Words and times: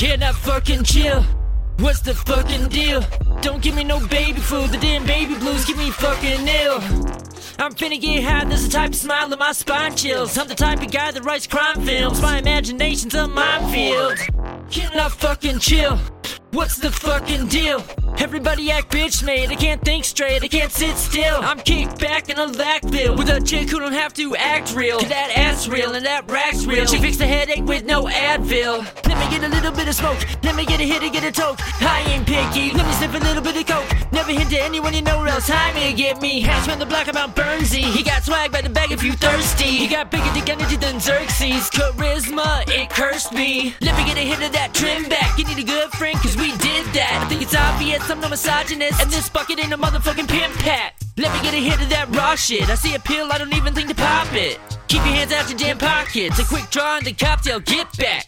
Can 0.00 0.22
I 0.22 0.32
fucking 0.32 0.84
chill? 0.84 1.22
What's 1.80 2.00
the 2.00 2.14
fucking 2.14 2.68
deal? 2.68 3.04
Don't 3.42 3.62
give 3.62 3.74
me 3.74 3.84
no 3.84 4.00
baby 4.06 4.40
food, 4.40 4.70
the 4.70 4.78
damn 4.78 5.04
baby 5.04 5.34
blues 5.34 5.66
give 5.66 5.76
me 5.76 5.90
fucking 5.90 6.48
ill. 6.48 6.76
I'm 7.58 7.74
finna 7.74 8.00
get 8.00 8.24
high, 8.24 8.46
there's 8.46 8.64
a 8.64 8.70
type 8.70 8.88
of 8.88 8.96
smile 8.96 9.28
that 9.28 9.38
my 9.38 9.52
spine 9.52 9.94
chills. 9.94 10.38
I'm 10.38 10.48
the 10.48 10.54
type 10.54 10.80
of 10.80 10.90
guy 10.90 11.10
that 11.10 11.22
writes 11.22 11.46
crime 11.46 11.82
films, 11.82 12.22
my 12.22 12.38
imagination's 12.38 13.14
a 13.14 13.28
minefield. 13.28 14.16
Can 14.70 14.98
I 14.98 15.10
fucking 15.10 15.58
chill? 15.58 15.98
What's 16.52 16.78
the 16.78 16.90
fucking 16.90 17.48
deal? 17.48 17.84
Everybody 18.18 18.70
act 18.70 18.90
bitch 18.90 19.22
made, 19.22 19.50
I 19.50 19.54
can't 19.54 19.82
think 19.82 20.06
straight, 20.06 20.42
I 20.42 20.48
can't 20.48 20.72
sit 20.72 20.96
still. 20.96 21.40
I'm 21.42 21.58
kicked 21.58 22.00
back 22.00 22.30
in 22.30 22.38
a 22.38 22.46
Lac 22.46 22.84
Ville 22.84 23.16
with 23.16 23.28
a 23.28 23.38
chick 23.38 23.68
who 23.68 23.78
don't 23.78 23.92
have 23.92 24.14
to 24.14 24.34
act 24.34 24.74
real. 24.74 24.98
Cause 24.98 25.10
that 25.10 25.30
ass 25.36 25.68
real 25.68 25.92
and 25.92 26.06
that 26.06 26.30
rack's 26.30 26.64
real. 26.64 26.86
She 26.86 26.98
fixed 26.98 27.18
the 27.18 27.26
headache 27.26 27.64
with 27.64 27.84
no 27.84 28.04
Advil. 28.04 28.99
Me 29.30 29.36
get 29.38 29.44
a 29.44 29.54
little 29.54 29.70
bit 29.70 29.86
of 29.86 29.94
smoke, 29.94 30.18
let 30.42 30.56
me 30.56 30.64
get 30.66 30.80
a 30.80 30.82
hit 30.82 31.04
and 31.04 31.12
get 31.12 31.22
a 31.22 31.30
toke. 31.30 31.60
I 31.80 32.02
ain't 32.08 32.26
picky, 32.26 32.74
let 32.74 32.84
me 32.84 32.92
sniff 32.94 33.14
a 33.14 33.24
little 33.24 33.40
bit 33.40 33.56
of 33.56 33.64
coke. 33.64 33.86
Never 34.10 34.32
hint 34.32 34.50
to 34.50 34.58
anyone 34.58 34.92
you 34.92 35.02
know, 35.02 35.22
else 35.22 35.48
I 35.48 35.72
may 35.72 35.92
get 35.92 36.20
me. 36.20 36.40
Hash 36.40 36.66
from 36.66 36.80
the 36.80 36.86
block 36.86 37.06
about 37.06 37.36
Burnsie. 37.36 37.84
He 37.94 38.02
got 38.02 38.24
swag 38.24 38.50
by 38.50 38.60
the 38.60 38.68
bag 38.68 38.90
if 38.90 39.04
you 39.04 39.12
thirsty. 39.12 39.66
He 39.66 39.86
got 39.86 40.10
bigger 40.10 40.28
dick 40.34 40.50
energy 40.50 40.74
than 40.76 40.98
Xerxes. 40.98 41.70
Charisma, 41.70 42.64
it 42.66 42.90
cursed 42.90 43.32
me. 43.32 43.76
Let 43.80 43.96
me 43.96 44.04
get 44.04 44.16
a 44.16 44.26
hit 44.26 44.42
of 44.42 44.52
that 44.52 44.74
trim 44.74 45.08
back. 45.08 45.38
You 45.38 45.44
need 45.44 45.58
a 45.58 45.64
good 45.64 45.90
friend, 45.90 46.18
cause 46.18 46.36
we 46.36 46.50
did 46.58 46.86
that. 46.98 47.22
I 47.22 47.28
think 47.28 47.40
it's 47.40 47.54
obvious 47.54 48.10
I'm 48.10 48.20
no 48.20 48.30
misogynist. 48.30 49.00
And 49.00 49.12
this 49.12 49.28
bucket 49.28 49.60
ain't 49.60 49.72
a 49.72 49.78
motherfucking 49.78 50.26
pimp 50.26 50.54
pat. 50.58 50.94
Let 51.16 51.32
me 51.36 51.42
get 51.42 51.54
a 51.54 51.62
hit 51.62 51.80
of 51.80 51.88
that 51.90 52.08
raw 52.16 52.34
shit. 52.34 52.68
I 52.68 52.74
see 52.74 52.96
a 52.96 52.98
pill, 52.98 53.30
I 53.30 53.38
don't 53.38 53.54
even 53.54 53.74
think 53.74 53.90
to 53.90 53.94
pop 53.94 54.32
it. 54.32 54.58
Keep 54.88 55.04
your 55.06 55.14
hands 55.14 55.32
out 55.32 55.48
your 55.48 55.56
damn 55.56 55.78
pockets. 55.78 56.36
A 56.40 56.44
quick 56.44 56.68
draw 56.70 56.96
and 56.96 57.06
the 57.06 57.12
cocktail, 57.12 57.60
get 57.60 57.96
back. 57.96 58.26